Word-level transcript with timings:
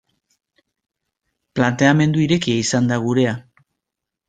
Planteamendu 1.59 2.25
irekia 2.25 2.65
izan 2.65 2.91
da 2.93 3.01
gurea. 3.07 3.39